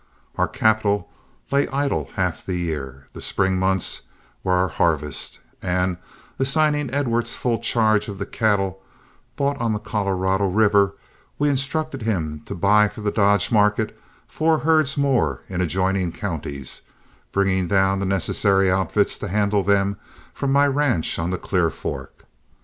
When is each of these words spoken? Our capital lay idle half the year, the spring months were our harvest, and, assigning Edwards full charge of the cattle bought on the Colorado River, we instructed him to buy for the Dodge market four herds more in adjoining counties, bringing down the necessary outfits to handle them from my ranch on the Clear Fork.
Our 0.35 0.47
capital 0.47 1.11
lay 1.51 1.67
idle 1.67 2.09
half 2.15 2.43
the 2.43 2.55
year, 2.55 3.07
the 3.13 3.21
spring 3.21 3.59
months 3.59 4.01
were 4.43 4.53
our 4.53 4.67
harvest, 4.67 5.39
and, 5.61 5.97
assigning 6.39 6.89
Edwards 6.91 7.35
full 7.35 7.59
charge 7.59 8.07
of 8.07 8.17
the 8.17 8.25
cattle 8.25 8.79
bought 9.35 9.61
on 9.61 9.73
the 9.73 9.79
Colorado 9.79 10.47
River, 10.49 10.95
we 11.37 11.49
instructed 11.49 12.01
him 12.01 12.41
to 12.47 12.55
buy 12.55 12.87
for 12.87 13.01
the 13.01 13.11
Dodge 13.11 13.51
market 13.51 13.95
four 14.25 14.57
herds 14.65 14.97
more 14.97 15.43
in 15.47 15.61
adjoining 15.61 16.11
counties, 16.13 16.81
bringing 17.31 17.67
down 17.67 17.99
the 17.99 18.05
necessary 18.07 18.71
outfits 18.71 19.19
to 19.19 19.27
handle 19.27 19.61
them 19.61 19.97
from 20.33 20.51
my 20.51 20.65
ranch 20.65 21.19
on 21.19 21.29
the 21.29 21.37
Clear 21.37 21.69
Fork. 21.69 22.25